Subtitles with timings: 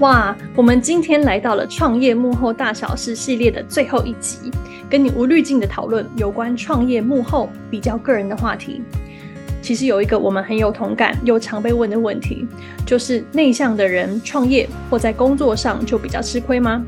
[0.00, 4.48] 哇，我们今天来到了创业幕后大小事系列的最后一集，
[4.88, 8.80] 跟你无滤镜的讨论有关创业幕后比较个人的话题。
[9.60, 12.46] 其实有一个我们很有同感又常被问的问题，
[12.86, 16.84] 就是内向的人创业或在工作上就比较吃亏吗？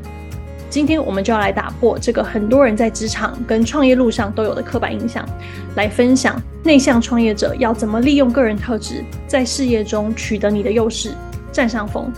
[0.69, 5.27] 今天我们就要来打破这个很多人在职场跟创业路上都有的刻板印象，
[5.75, 11.11] 来分享内向创业者要怎么利用个人特质，在事业中取得你的优势，
[11.51, 12.09] 占上风。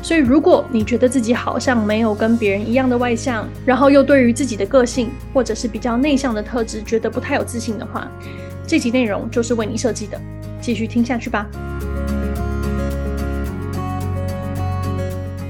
[0.00, 8.10] 所以，如果你觉得自己好像没有跟别人一样的外向，然后又对于自己的个性或者是比较内向的特质觉得不太有自信的话，
[8.66, 10.18] 这集内容就是为你设计的。
[10.60, 11.46] 继续听下去吧。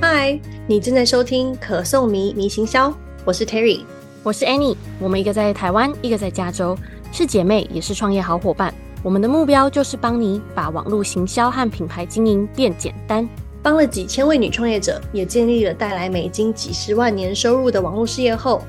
[0.00, 2.92] 嗨，你正在收听可颂迷迷行销，
[3.24, 3.82] 我是 Terry，
[4.22, 6.76] 我是 Annie，我们一个在台湾，一个在加州，
[7.12, 8.72] 是姐妹，也是创业好伙伴。
[9.02, 13.28] 我们的目标就是帮你把网络行销和品牌经营变简单。
[13.68, 18.62] 帮了几千位女创业者，也建立了带来美金几十万年收入的网络事业后，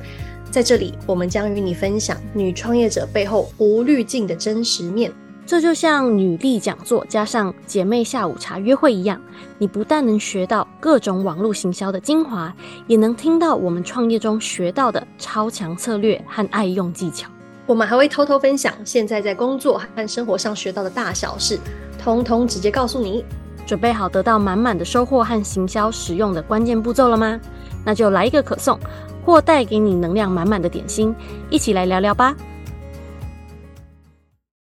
[0.51, 5.09] 在这里，我们将与你分享女创业者背后无滤镜的真实面。
[5.45, 9.21] 这就像女力讲座加上姐妹下午茶约会一样，
[9.57, 12.53] 你不但能学到各种网络行销的精华，
[12.85, 17.29] 也能听到我们创业中学到的超强策略和爱用技巧。
[17.65, 21.57] 我们还会偷偷分享现在在工作和生活上学到的大小事，
[21.97, 23.23] 通通直接告诉你。
[23.69, 27.39] 准备好得到满满的收获和行销实用的关键步骤了吗？
[27.85, 28.79] 那就来一个可颂，
[29.23, 31.13] 或带给你能量满满的点心，
[31.51, 32.35] 一起来聊聊吧。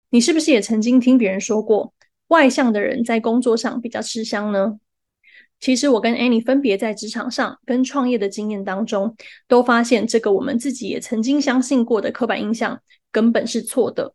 [0.10, 1.94] 你是不是也曾经听别人说过，
[2.28, 4.78] 外向的人在工作上比较吃香呢？
[5.62, 9.16] 其实我跟 Annie 分别在职场上跟创业的经验当中，
[9.48, 14.14] 都发现这个我们自己也曾经相信过的刻板印象根本是错的。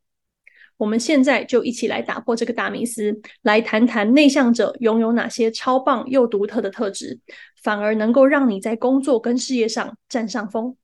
[0.77, 7.19] 我们现在就一起来打破这个大迷思，来谈谈内向者拥有哪些超棒又独特的特质，
[7.63, 10.77] 反而能够让你在工作跟事业上占上风。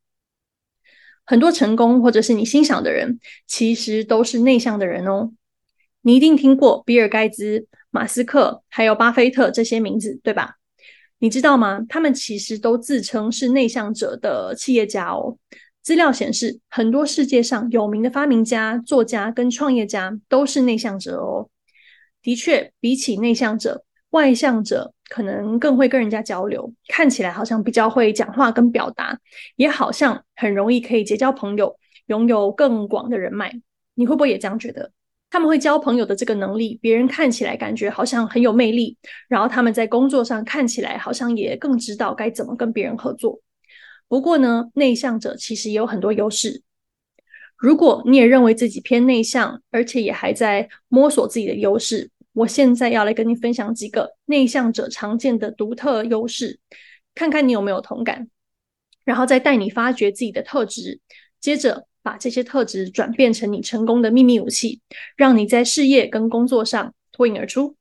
[1.25, 5.33] 很多成功或者是你欣赏的人，其实都是内向的人哦。
[6.01, 10.57] 你一定听过比尔盖茨、马斯克还有巴菲特这些名字，对吧？
[11.19, 11.81] 你知道吗？
[11.89, 15.39] 他们其实都自称是内向者的企业家哦。
[15.83, 21.49] 资料显示，很多世界上有名的发明家、作家跟创业家都是内向者哦。
[22.23, 29.19] 的确，比起内向者，外向者可能更会跟人家交流，看起来好像比较会讲话跟表达，
[29.57, 31.77] 也好像很容易可以结交朋友，
[32.07, 33.53] 拥有更广的人脉。
[33.95, 34.93] 你会不会也这样觉得？
[35.31, 38.97] 他们会交朋友的这个能力，别人看起来感觉好像很有魅力，
[39.29, 43.41] 然后他们在工作上看起来好像也更知道该怎么跟别人合作。
[44.09, 46.63] 不过呢，内向者其实也有很多优势。
[47.57, 56.59] 如果你也认为自己偏内向，而且也还在摸索自己的优势，我现在要来跟你分享几个内向者常见的独特优势，
[57.15, 58.29] 看看你有没有同感，
[59.05, 61.01] 然后再带你发掘自己的特质，
[61.41, 64.81] 接着把这些特质转变成你成功的秘密武器，
[65.17, 67.77] 让你在事业跟工作上脱颖而出。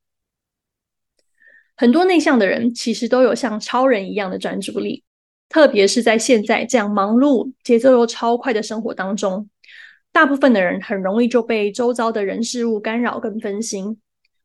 [1.74, 5.02] 很多内向的人其实都有像超人一样的专注力。
[5.52, 9.50] 特别是在现在这样忙碌、节奏又超快的生活当中，
[10.10, 13.98] 大部分的人很容易就被周遭的人事物干扰跟分心。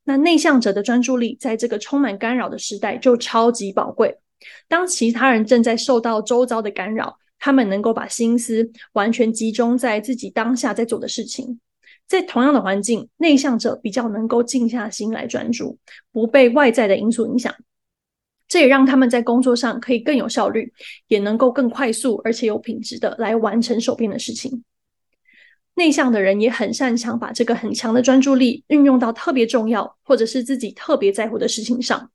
[0.03, 4.17] 那内向者的专注力在这个充满干扰的时代就超级宝贵。
[4.67, 11.61] 当其他人正在受到周遭的干扰，他们能够把心思完全集中在自己当下在做的事情。
[12.05, 15.77] 在同样的环境，内向者比较能够静下心来专注，
[16.11, 17.53] 不被外在的因素影响。
[18.47, 20.71] 这也让他们在工作上可以更有效率，
[21.07, 24.63] 也能够更快速而且有品质的来完成手边的事情。
[25.75, 32.09] 内向的人也很擅长把这个很强的专注力运用到特别重要或者是自己特别在乎的事情上。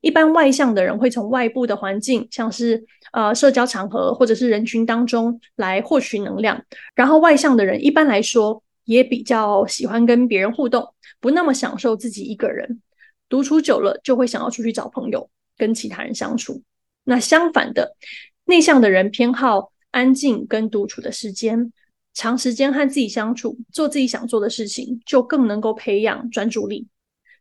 [0.00, 6.62] 一般外向的人会从外部的环境，像是呃社交场合或者是人群当中来获取能量。
[6.94, 12.82] 然后外向的人一般来说也比较喜欢跟别人互动，不那么享受自己一个人。
[13.28, 15.28] 独处久了就会想要出去找朋友。
[15.56, 16.62] 跟其他人相处，
[17.04, 17.96] 那相反的，
[18.44, 21.72] 内向的人偏好安静跟独处的时间，
[22.14, 26.86] 长时间和自己相处，做自己想做的事情，就更能够培养专注力。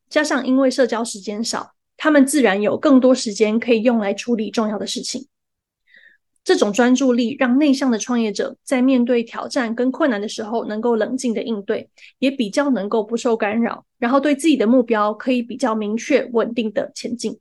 [0.09, 5.27] 加上因为社交时间少，他们自然有更多时间可以用来处理重要的事情。
[6.43, 11.89] 这种专注力让内向的创业者在面对挑战跟困难的时候，能够冷静的应对，
[12.19, 17.39] 也比较能够不受干扰，然后对自己的目标可以比较明确、稳定的前进。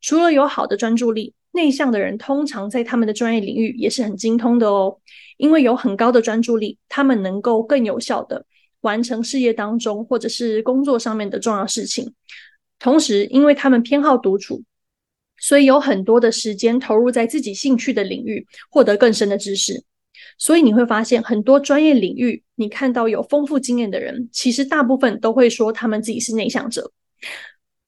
[0.00, 4.98] 除了有好的专注力，内向的人通常在他们的专业领域也是很精通的哦。
[5.36, 8.46] 因为有很高的专注力，他们能够更有效地
[8.80, 12.14] 完成事业当中或者是工作上面的重要事情。
[12.78, 14.62] 同时，因为他们偏好独处，
[15.38, 19.84] 所以有很多的时间投入在自己兴趣的领域，获得更深的知识。
[20.38, 26.90] 所以你会发现，很多专业领域，你看到有丰富经验的人，其实大部分都会说他们自己是内向者。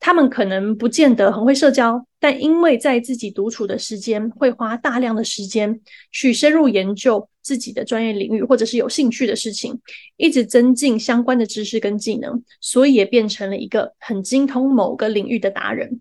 [0.00, 5.80] 他们可能不见得很会社交，但因为在自己独处的时间，会花大量的时间
[6.12, 9.78] 去深入研究自己的专业领域，或者是有兴趣的事情，
[10.16, 16.00] 一直增进相关的知识跟技能，所以也变成了一个很精通某个领域的达人。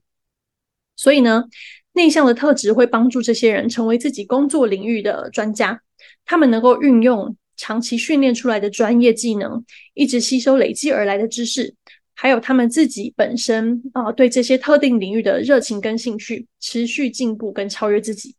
[0.95, 1.45] 所以呢，
[1.93, 5.81] 内向的特质会帮助这些人成为自己工作领域的专家。
[6.25, 11.73] 他们能够运用长期训练出来的专业技能，一直吸收累积而来的知识，
[12.19, 18.35] 还有他们自己本身啊、呃、对这些特定领域的热情跟兴趣，持续进步跟超越自己。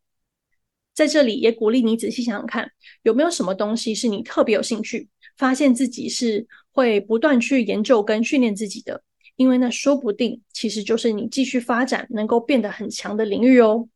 [0.93, 2.69] 在这里也鼓励你仔细想想看，
[3.05, 9.01] 有没有什么东西是你特别有兴趣，发现自己是会不断去研究跟训练自己的。
[9.37, 13.89] 因为那说不定其实就是你继续发展能够变得很强的领域哦。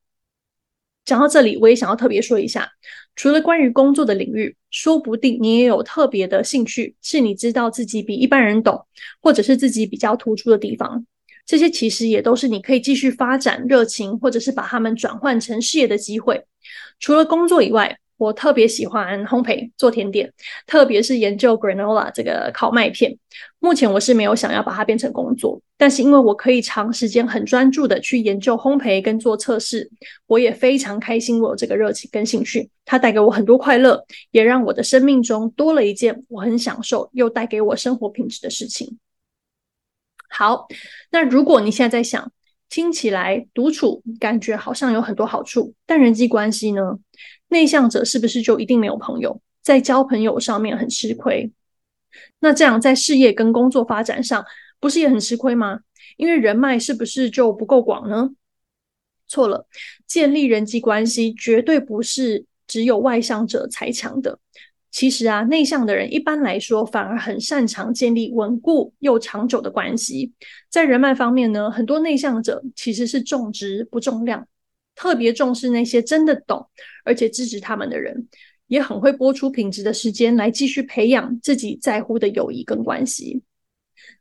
[1.04, 2.70] 讲到这里，我也想要特别说一下，
[3.16, 8.86] 除了关于工作的领域，说不定你也有特别的兴趣，是你知道自己比一般人懂，
[9.20, 11.04] 或者是自己比较突出的地方。
[11.44, 16.44] 这些其实也都是你可以继续发展热情，或者是把它们转换成事业的机会。
[17.00, 20.32] 除了工作以外，我特别喜欢烘焙做甜点，
[20.64, 23.18] 特别是研究 granola 这个烤麦片。
[23.58, 29.90] 目前我是没有想要把它变成工作，但是因为我可以长时间很专注的去研究烘焙跟做测试，
[30.28, 31.42] 我也非常开心。
[31.42, 38.98] 我有这个热情跟兴趣，它带给我很多快乐，也让我的生命中多了一件我很享受又带给我生活品质的事情。
[40.28, 40.68] 好，
[41.10, 42.30] 那如果你现在在想，
[42.68, 47.00] 听起来独处感觉好像有很多好处，但人际关系呢？
[47.52, 51.52] 内向者是不是就一定没有朋友，在交朋友上面很吃亏？
[52.40, 54.42] 那这样在事业跟工作发展上，
[54.80, 55.80] 不是也很吃亏吗？
[56.16, 58.30] 因为人脉是不是就不够广呢？
[59.28, 59.66] 错了，
[60.06, 64.38] 建立人际关系绝对不是只有外向者才强的。
[64.90, 70.32] 其实啊，内向的人一般来说反而很擅长建立稳固又长久的关系。
[70.70, 74.46] 在人脉方面呢，很多内向者其实是重质不重量。
[74.94, 76.68] 特别重视那些真的懂
[77.04, 78.28] 而且支持他们的人，
[78.66, 83.42] 也很会拨出品质的时间来继续培养自己在乎的友谊跟关系。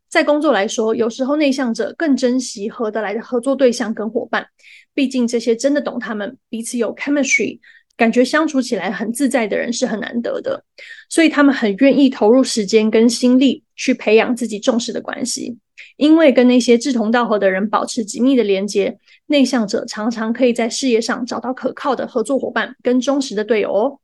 [0.08, 4.46] 在工作来说，有时候内向者更珍惜合得来的合作对象跟伙伴，
[4.92, 7.58] 毕竟这些真的懂他们、彼此有 chemistry、
[7.96, 10.62] 感觉相处起来很自在的人是很难得的，
[11.08, 15.56] 所以他们很愿意投入时间跟心力去培养自己重视的关系。
[15.96, 23.98] 因为跟那些志同道合的人保持紧密的连接，内向者常常可以在事业上找到可靠的合作伙伴跟忠实的队友哦。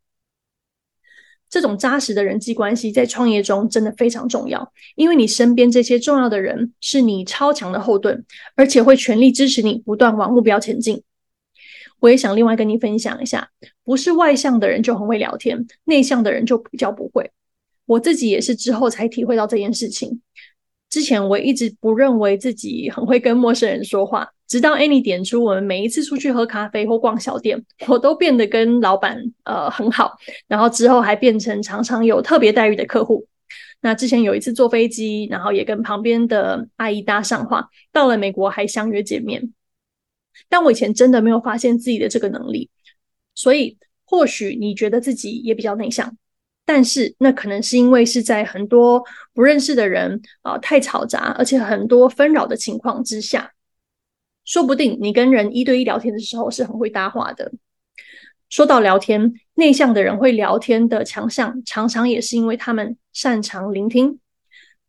[1.50, 8.22] 这种扎实的人际关系在创业中真的非常重要，因为你身边这些重要的人是你超强的后盾，
[8.54, 11.02] 而且会全力支持你不断往目标前进。
[12.00, 13.48] 我也想另外跟你分享一下，
[13.82, 17.30] 不是外向的人就很会聊天，内向的人就比较不会。
[17.86, 20.20] 我自己也是之后才体会到这件事情。
[20.90, 33.26] 之前我一直不认为自己很会跟陌生人说话，直到 Annie 点出我们每一次出去喝咖啡或逛小店，我都变得跟老板呃很好，然后之后还变成常常有特别待遇的客户。
[33.81, 39.52] 那之前有一次坐飞机，然后也跟旁边的阿姨搭上话，到了美国还相约见面。
[40.49, 42.71] 但我以前真的没有发现自己的这个能力，
[43.35, 46.16] 所以或许你觉得自己也比较内向。
[46.68, 53.52] 但是那可能是因为是在很多不认识的人啊、太嘈杂，而且很多纷扰的情况之下，
[54.44, 57.50] 说不定你跟人一对一聊天的时候是很会搭话的。
[58.50, 64.18] 说到聊天，内向的人会聊天的强项，常常也是因为他们擅长聆听，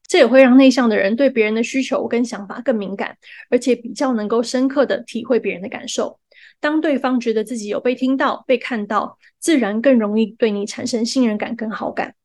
[0.05, 3.15] 这也会让内向的人对别人的需求跟想法更敏感，
[3.49, 6.19] 而且比较能够深刻的体会别人的感受。
[6.59, 12.15] 当对方觉得自己有被听到、被看到，自然更容易对你产生信任感跟好感。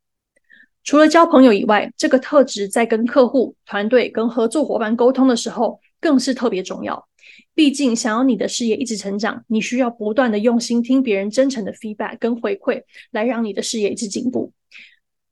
[0.82, 7.08] 除了交朋友以外，这个特质在跟客户、团队跟合作伙伴沟通的时候更是特别重要。
[7.54, 14.52] 毕竟，想要你的事业一直成长，你需要不断的用心听别人真诚的 feedback 跟回馈，来让你的事业一直进步。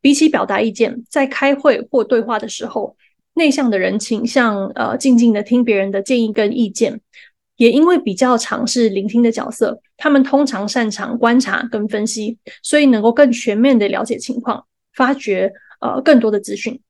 [0.00, 2.96] 比起表达意见，在开会或对话的时候，
[3.34, 7.00] 内向的人倾向呃静静的听别人的建议跟意见。
[7.62, 14.66] 也因为比较常是聆听的角色，他们通常擅长观察跟分析，所以能够更全面的了解情况，
[14.96, 16.80] 发掘呃更多的资讯。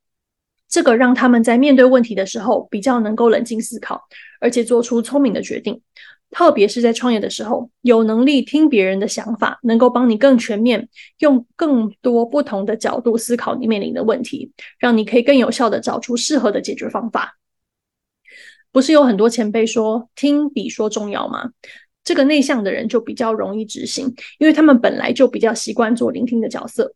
[0.71, 4.01] 这个让他们在面对问题的时候比较能够冷静思考，
[4.41, 5.79] 而且做出聪明的决定。
[6.31, 10.89] 特别是在创业的时候，有能力听别人的想法，能够帮你更全面，
[11.19, 17.37] 用更多不同的角度思考你面临的问题，让你可以更有效的找出适合的解决方法。
[18.73, 21.51] 不是有很多前辈说听比说重要吗？
[22.03, 26.95] 这个内向的人就比较容易执行，因为他们本来就比较习惯做聆听的角色。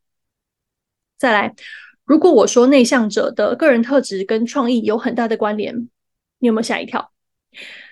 [1.16, 1.54] 再来，
[2.04, 5.88] 如果我说内向者的个人特质跟创意有很大的关联，
[6.38, 7.12] 你有没有吓一跳？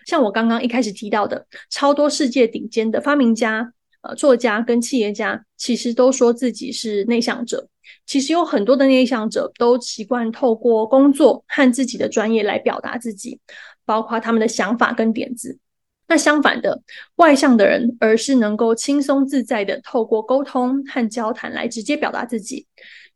[0.06, 3.72] 像我刚刚一开始提到的，超多世界顶尖的发明家、
[4.02, 7.68] 呃作家跟企业家，其实都说自己是内向者。
[8.06, 13.40] 其实有很多的内向者都习惯透过工作和自己的专业来表达自己，
[13.84, 15.58] 包括他们的想法跟点子。
[16.06, 16.82] 那相反的，
[17.16, 22.66] 外向的人而是能够轻松自在的透过沟通和交谈来直接表达自己。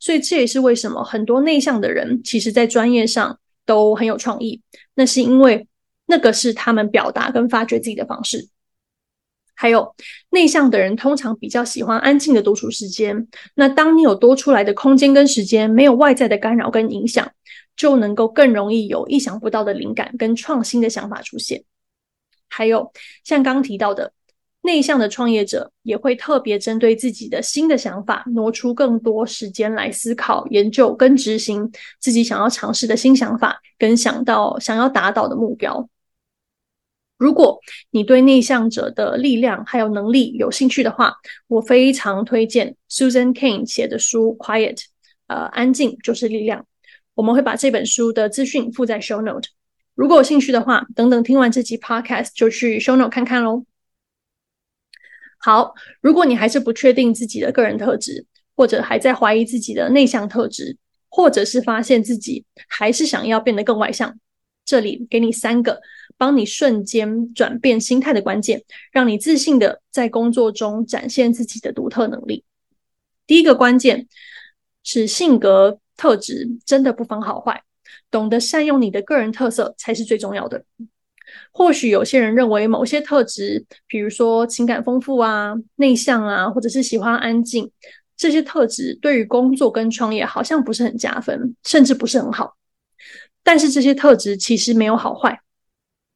[0.00, 4.62] 所以这也是为什么很多内向的人，其实在专业上都很有创意。
[4.94, 5.66] 那是因为
[6.06, 8.48] 那个是他们表达跟发掘自己的方式。
[9.54, 9.94] 还有
[10.30, 13.26] 内向的人通常比较喜欢安静的独处时间。
[13.56, 17.32] 那当你有多出来的空间跟时间，没有外在的干扰跟影响，
[17.78, 21.64] 就能够更容易有意想不到的灵感跟创新的想法出现。
[22.48, 22.92] 还有
[23.24, 24.12] 像刚提到的，
[24.62, 31.70] 内向的创业者也会特别针对自己的新的想法，挪出更多时间来思考、研究跟执行
[32.00, 35.88] 自己想要尝试的新想法，跟想到想要达到的目标。
[37.16, 41.14] 如果你对内向者的力量还有能力有兴趣的话，
[41.46, 44.76] 我非常推荐 Susan Cain 写的书《Quiet》，
[45.26, 46.66] 呃，安静就是力量。
[47.18, 49.48] 我们会把这本书的资讯附在 Show Note。
[49.96, 53.64] 如果有兴趣的话，等等听完这集 Podcast 就去 Show Note 看看喽。
[55.38, 60.76] 好，如果你还是不确定自己的个人特质，或者还在怀疑自己的内向特质，
[61.08, 64.16] 或者是发现自己还是想要变得更外向，
[64.64, 65.80] 这里给你三个。
[66.16, 72.44] 帮你瞬间转变心态的关键，让你自信的在工作中展现自己的独特能力。
[73.26, 74.06] 第一个关键
[74.84, 77.62] 是性格特质真的不分好坏，
[78.10, 80.64] 懂得善用你的个人特色才是最重要的。
[81.52, 87.70] 或许有些人认为某些特质，比如说情感丰富啊、内向啊，或者是喜欢安静，
[88.16, 92.56] 这些特质对于工作跟创业好像不是很加分，甚至不是很好。
[93.42, 95.40] 但是这些特质其实没有好坏。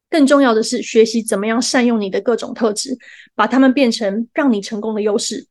[0.09, 2.97] 更重要的是，学习怎么样善用你的各种特质，
[3.35, 5.47] 把它们变成让你成功的优势。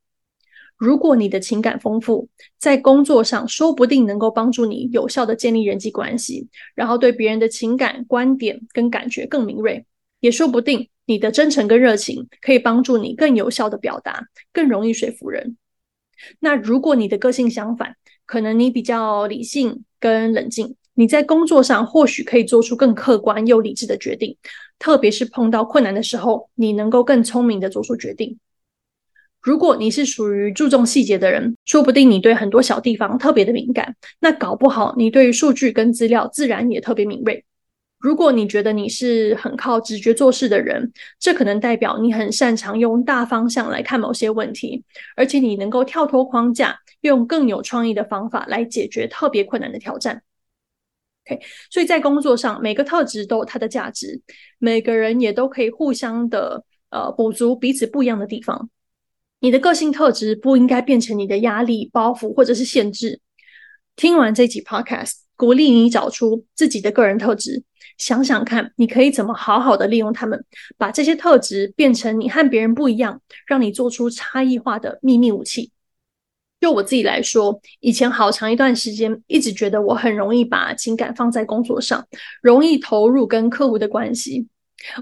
[0.81, 9.85] 如果你的情感丰富，在工作上说不定能够帮助你有效地建立人际关系，然后对别人的情感观点跟感觉更敏锐。
[10.21, 15.55] 也说不定你的真诚跟热情可以帮助你更有效地表达，更容易说服人。
[16.39, 17.95] 那如果你的个性相反，
[18.25, 20.75] 可能你比较理性跟冷静。
[20.95, 24.35] 你在工作上或许可以做出更客观又理智的决定，
[24.79, 28.39] 特别是碰到困难的时候，你能够更聪明地做出决定。
[29.41, 37.43] 如果你是属于注重细节的人，说不定你对很多小地方特别的敏感，那搞不好你对于数据跟资料自然也特别敏锐。
[37.99, 44.83] 如果你觉得你是很靠直觉做事的人，这可能代表你很擅长用大方向来看某些问题，
[45.15, 50.23] 而且你能够跳脱框架，用更有创意的方法来解决特别困难的挑战。
[51.27, 54.19] OK，所以在工作上，每个特质都有它的价值，
[54.57, 58.69] 每个人也都可以互相的呃补足彼此不一样的地方。
[59.41, 63.19] 你的个性特质不应该变成你的压力、包袱或者是限制。
[63.95, 67.63] 听完这集 Podcast，鼓励你找出自己的个人特质，
[67.97, 70.45] 想想看你可以怎么好好的利用它们，
[70.77, 75.71] 把这些特质变成你和别人不一样，让你做出差异化的秘密武器。
[76.59, 82.05] 就我自己来说，以前好长一段时间，一直觉得我很容易把情感放在工作上，
[82.43, 84.45] 容易投入跟客户的关系。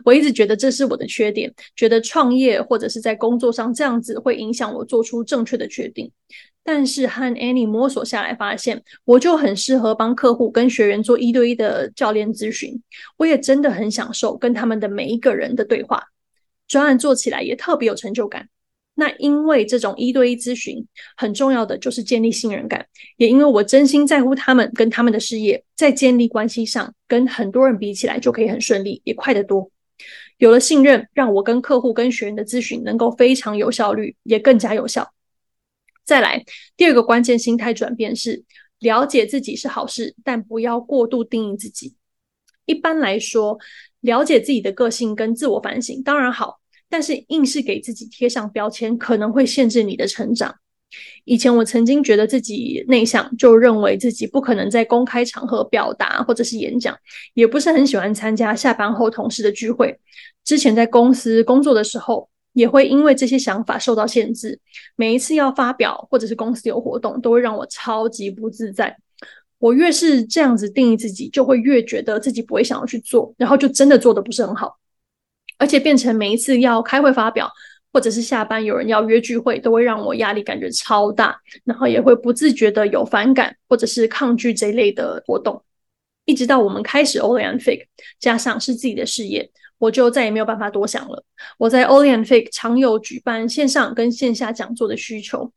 [0.03, 6.11] 我一直觉得这是我的缺点，觉得创业或者是在工作上这样子会影响我做出正确的决定。
[6.63, 12.79] 但是和 Annie 摸索下来，发现我就很适合帮客户跟学员做一对一的教练咨询。
[13.17, 16.03] 我也真的很享受跟他们的每一个人的对话，
[16.67, 18.49] 专案做起来也特别有成就感。
[18.99, 29.71] 那因为这种一对一咨询很重要的就是建立信任感，也因为我真心在乎他们跟他们的事业，在建立关系上跟很多人比起来就可以很顺利，也快得多。
[30.37, 35.13] 有了信任，让我跟客户跟学员的咨询能够非常有效率，也更加有效。
[36.03, 36.43] 再来，
[36.75, 38.43] 第二个关键心态转变是
[38.79, 41.95] 了解自己是好事，但不要过度定义自己。
[42.65, 43.57] 一般来说，
[44.01, 46.59] 了解自己的个性跟自我反省当然好。
[46.89, 50.55] 但是硬是给自己贴上标签，可能会限制你的成长。
[51.23, 56.97] 以前我曾经觉得自己内向，就认为自己不可能在公开场合表达或者是演讲，
[57.35, 59.99] 也不是很喜欢参加下班后同事的聚会。
[60.43, 64.59] 之前在公司工作的时候，也会因为这些想法受到限制。
[64.95, 68.97] 每一次要发表或者是公司有活动，都会让我超级不自在。
[69.59, 74.75] 我越是这样子定义自己，就会越觉得自己不会想要去做，然后就真的做得不是很好，
[75.59, 77.47] 而且变成每一次要开会发表，
[77.93, 85.63] 或者是下班有人要约聚会，都会让我压力感觉超大，然后也会不自觉的有反感或者是抗拒这一类的活动。
[86.25, 87.85] 一直到我们开始 Oli and Fig，
[88.19, 91.23] 加上是自己的事业，我就再也没有办法多想了。
[91.57, 95.51] 我在 Oli and Fig 常有举办线上跟线下讲座的需求。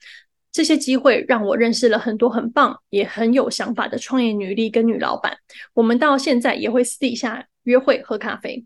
[0.51, 5.35] 这些机会让我认识了很多很棒也很有想法的创业女力跟女老板。
[5.73, 8.65] 我们到现在也会私底下约会喝咖啡。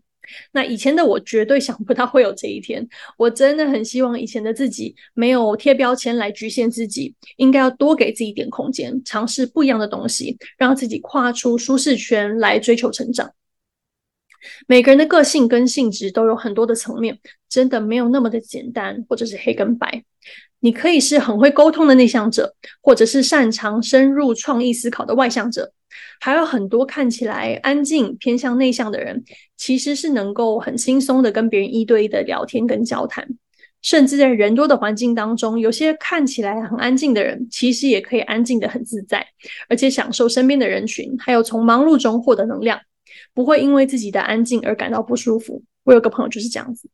[0.51, 2.87] 那以前的我绝对想不到会有这一天。
[3.17, 13.31] 我真的很希望以前的自己没有贴标签来局限自己，应该要多给自己一点空间，尝试不一样的东西，让自己跨出舒适圈来追求成长。
[14.67, 17.19] 每个人的个性跟性质都有很多的层面，
[17.49, 20.03] 真的没有那么的简单，或者是黑跟白。
[20.59, 25.71] 你可以是很会沟通的内向者，或者是擅长深入创意思考的外向者，
[26.19, 29.23] 还有很多看起来安静、偏向内向的人，
[29.55, 33.27] 其实是能够很轻松的跟别人一对一的聊天跟交谈，
[33.81, 39.25] 甚至在人多的环境当中，有些看起来很安静的人，其实也可以安静得很自在，
[39.69, 42.79] 而且享受身边的人群，还有从忙碌中获得能量，
[43.33, 45.63] 不会因为自己的安静而感到不舒服。
[45.83, 46.89] 我有个朋友就是这样子。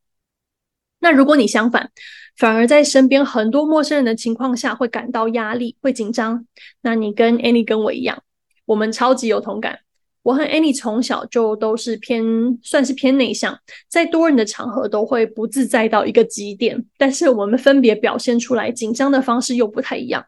[0.99, 1.91] 那如果你相反，
[2.37, 6.45] 反而在身边很多陌生人的情况下会感到压力、会紧张，
[6.81, 8.23] 那你跟 Annie 跟我一样，
[8.65, 9.79] 我们超级有同感。
[10.21, 12.23] 我和 Annie 从小就都是偏
[12.61, 20.25] 算是偏内向，在多人的场合都会不自在到一个极点，但是我们分别表现出来紧张的方式又不太一样。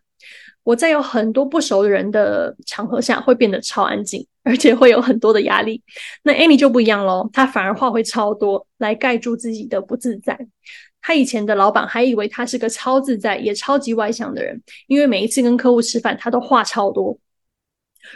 [0.63, 5.82] 我在有很多不熟的人的场合下会变得超安静，而且会有很多的压力。
[6.24, 10.38] 那 Annie 就不一样喽，她反而话会超多，来盖住自己的不自在。
[11.01, 17.18] 她以前的老板还以为她是个超自在也超级外向的人，因为每一次跟客户吃饭，她都话超多。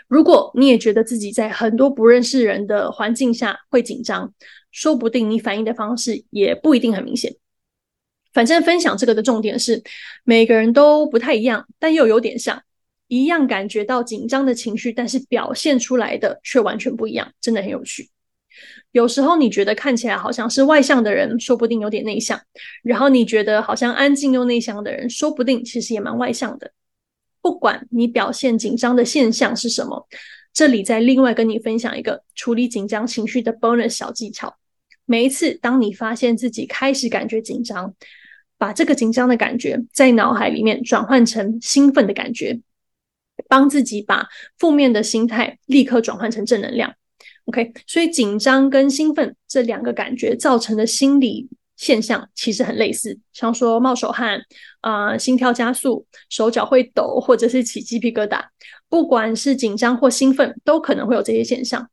[0.08, 4.34] 如果你也觉得自己在很多不认识人的环境下会紧张，
[4.72, 7.36] 说不定你反应的方式也不一定很明显。
[8.32, 9.82] 反正分享这个的重点是，
[10.24, 12.62] 每个人都不太一样，但又有点像，
[13.08, 18.10] 一样感觉到紧张的情绪，但是表现出来的却完全不一样，真的很有趣。
[18.92, 22.38] 有时候你觉得看起来好像是外向的人，说不定有点内向；
[22.84, 26.72] 然后你觉得好像安静又内向的人，说不定其实也蛮外向的。
[27.42, 30.08] 不管你表现紧张的现象是什么，
[30.54, 34.58] 这里再另外跟你分享一个处理紧张情绪的 bonus 小技巧。
[35.06, 37.94] 每一次当你发现自己开始感觉紧张，
[38.58, 42.60] 把这个紧张的感觉在脑海里面转换成兴奋的感觉，
[43.48, 46.94] 帮自己把负面的心态立刻转换成正能量。
[47.46, 54.42] OK，所以紧张跟兴奋这两个感觉造成的心理现象其实很类似，像说冒手汗
[54.82, 58.44] 啊、心跳加速、手脚会抖，或者是起鸡皮疙瘩。
[58.90, 61.90] 不管是紧张或兴奋，都可能会有这些现象。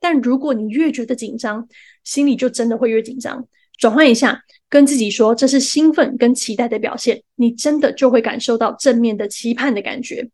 [0.00, 1.68] 但如果你越觉得紧张，
[2.02, 3.46] 心里就真的会越紧张。
[3.78, 10.30] 转换一下，跟自己说这是兴奋跟期待的表现，你真的就会感受到正面的期盼的感觉，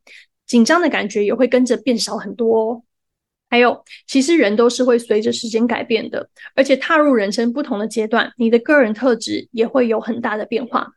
[0.47, 2.83] 紧张的感觉也会跟着变少很多哦。
[3.53, 10.93] 还有，其实人都是会随着时间改变的，而且踏入人生不同的阶段，你的个人特质也会有很大的变化。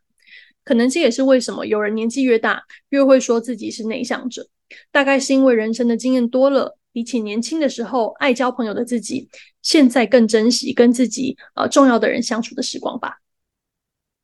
[0.64, 4.48] 可能这也是为什么有人年纪越大，越会说自己是内向者，
[4.90, 6.78] 大概是因为人生的经验多了。
[6.92, 9.28] 比起年轻的时候爱交朋友的自己，
[9.60, 13.18] 现在更珍惜跟自己呃重要的人相处的时光吧。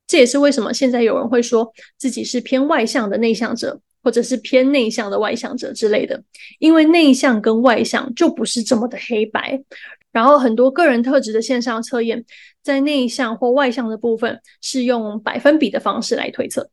[0.07, 6.23] 这也是为什么现在有人会说自己是偏外向的内向者，或者是偏内向的外向者之类的。
[6.59, 9.63] 因为内向跟外向就不是这么的黑白。
[10.11, 12.25] 然后很多个人特质的线上测验，
[12.63, 16.71] 在内向或外向的部分是用百分比的方式来推测。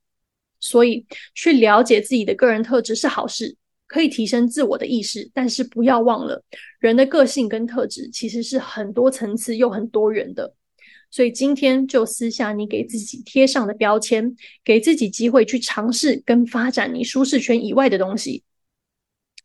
[0.60, 3.56] 所以去了解自己的个人特质是好事。
[3.88, 6.44] 可以提升自我的意识，但是不要忘了，
[6.80, 10.54] 人的个性跟特质其实是很多层次又很多元的。
[11.12, 18.44] 所以今天就撕下你给自己贴上的标签，给自己机会去尝试跟发展你舒适圈以外的东西。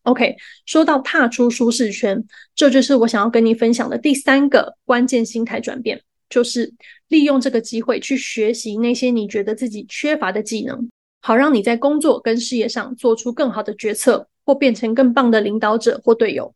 [0.03, 2.23] OK，说到踏出舒适圈，
[2.55, 6.73] 这就是我想要跟你分享的第三个关键心态转变，就是
[7.07, 10.89] 利用这个机会去学习那些你觉得自己缺乏的技能，
[11.21, 14.27] 好让你在工作跟事业上做出更好的决策。
[14.47, 16.53] 或变成更棒的领导者或队友，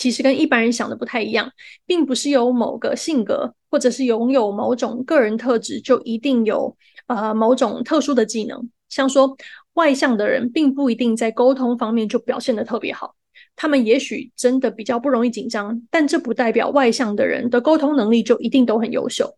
[0.00, 1.52] 其实跟一般人想的不太一样，
[1.84, 6.74] 并不是有某个性格或者是拥有某种个人特质就一定有
[7.06, 8.70] 呃某种特殊的技能。
[8.88, 9.36] 像说
[9.74, 13.14] 外向的人，并不一定在沟通方面就表现的特别好，
[13.54, 19.36] 他们也许真的比较不容易紧张，但这不代表外向的人的沟通能力就一定都很优秀。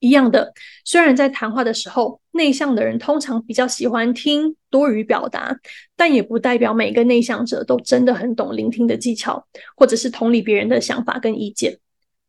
[0.00, 0.52] 一样的，
[0.84, 5.56] 虽然在谈话的时候，内向的人通常比较喜欢听多于表达，
[5.94, 11.78] 但也不代表每个内向者都真的很懂聆听的技巧，或者是同理别人的想法跟意见。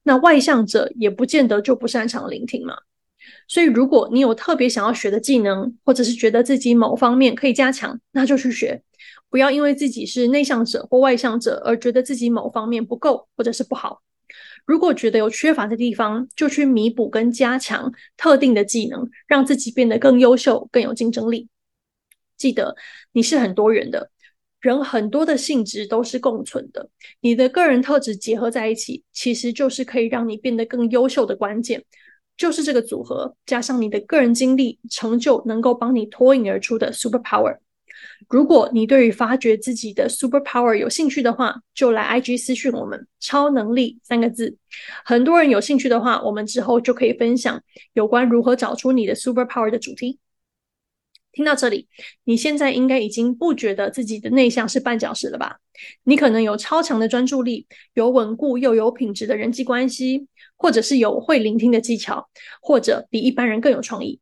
[0.04, 2.76] 那外向者也不见得就不擅长聆听嘛。
[3.48, 8.82] 所以，如果你有特别想要学的技能，或者是觉得自己某方面可以加强，那就去学。
[9.30, 14.02] 不要因为自己是内向者或外向者而觉得自己某方面不够或者是不好。
[14.66, 21.48] 如果觉得有缺乏的地方，就去弥补跟加强特定的技能，让自己变得更优秀、更有竞争力。
[22.38, 22.76] 记得
[23.12, 24.10] 你是很多元的，
[24.60, 26.90] 人很多的性质都是共存的。
[27.20, 31.84] 你的个人特质结合在一起，其实就是可以让你变得更优秀的关键。
[32.38, 37.58] 就是这个组合，加上你的个人经历、成就，能够帮你脱颖而出的 super power。
[38.30, 44.58] 如果你对于发掘自己的 super power 有兴趣的话，就来 IG 私讯我们“超能力”三个字。
[45.04, 47.62] 很多人有兴趣的话，我们之后就可以分享
[47.94, 50.20] 有关如何找出你的 super power 的主题。
[51.34, 51.88] 听到这里，
[52.26, 55.58] 你现在应该已经不觉得自己的内向是绊脚石了吧？
[56.04, 62.30] 你可能有超强的专注力，有稳固又有品质的人际关系，或者是有会聆听的技巧，
[62.62, 64.20] 或者比一般人更有创意。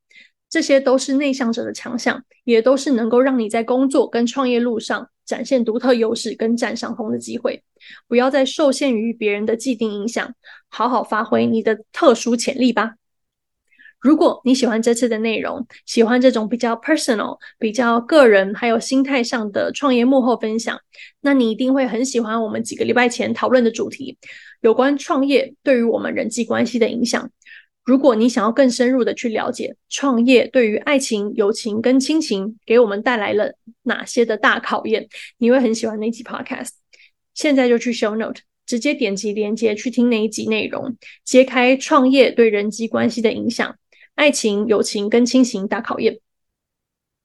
[0.50, 7.64] 这些都是内向者的强项，也都是能够让你在工作跟创业路上展现独特优势跟占上风的机会。
[8.08, 10.34] 不要再受限于别人的既定影响，
[10.68, 12.96] 好好发挥你的特殊潜力吧。
[14.02, 20.80] 如果你喜欢这次的内容，喜欢这种比较 personal、比较个人，还有心态上的创业幕后分享，
[21.20, 24.18] 那你一定会很喜欢我们几个礼拜前讨论的主题，
[24.62, 27.30] 有关创业对于我们人际关系的影响。
[27.86, 35.08] 如果你想要更深入的去了解创业对于爱情、友情跟亲情给我们带来了哪些的大考验，
[35.39, 36.70] 你会很喜欢那集 Podcast。
[37.34, 43.76] 现在就去 Show Note，直接点击链接去听那一集内容，揭开创业对人际关系的影响，
[44.13, 46.20] 爱情、友情跟亲情大考验。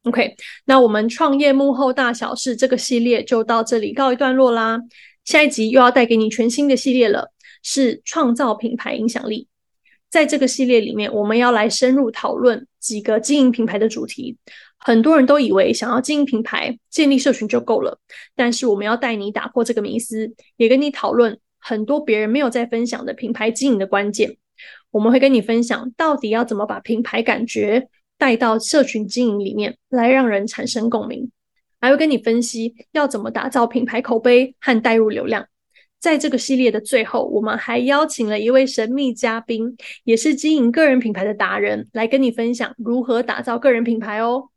[0.05, 0.37] OK，
[0.67, 4.81] 那我们创业幕后大小事这个系列就到这里告一段落啦。
[5.25, 9.49] 下一集又要带给你全新的系列了，是创造品牌影响力。
[10.11, 14.37] 在这个系列里面，我们要来深入讨论几个经营品牌的主题。
[14.79, 17.99] 很多人都以为想要经营品牌、建立社群就够了，
[18.37, 24.37] 但是我们要带你打破这个迷思，也跟你讨论很多别人没有在分享的品牌经营的关键。
[24.91, 27.89] 我们会跟你分享到底要怎么把品牌感觉
[28.19, 31.31] 带到社群经营里面来，让人产生共鸣，
[31.81, 35.47] 还会跟你分析要怎么打造品牌口碑和带入流量。
[36.05, 44.51] 在这个系列的最后，我们还邀请了一位神秘嘉宾，也是经营个人品牌的达人，来跟你分享如何打造个人品牌哦。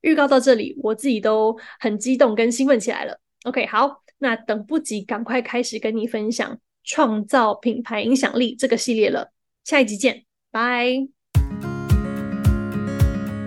[0.00, 3.20] 预告到这里，我自己都很激动跟兴奋起来了。
[3.44, 9.30] OK，好，那等不及，赶快开始跟你分享创造品牌影响力这个系列了。
[9.62, 11.06] 下一集见，拜。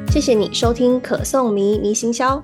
[0.10, 2.42] 谢谢你收听可颂迷迷行销。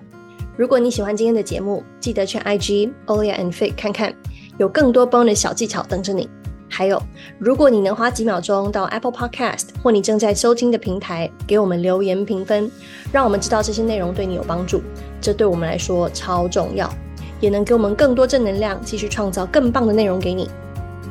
[0.57, 4.13] 如果你喜欢今天的节目，记得去 IG Olia and Fit 看看。
[4.57, 6.29] 有更多 bonus 小技巧等着你。
[6.69, 6.99] 还有，
[7.37, 12.71] 如果你能花几秒钟到 Apple Podcast 或你正在收听的平台给我们留言评分，
[13.11, 14.81] 让我们知道这些内容对你有帮助，
[15.21, 16.91] 这对我们来说超重要，
[17.39, 20.49] 也能给我们更多正能量，继续创造更棒的内容给你。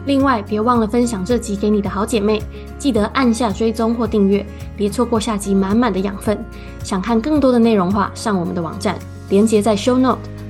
[0.04, 2.42] 另外，别忘了分享这集给你的好姐妹，
[2.76, 4.44] 记得按下追踪或订阅，
[4.76, 6.36] 别错过下集满满的养分。
[6.82, 10.18] 想看更多的内容话，上我们的网站，连结在 Show Note。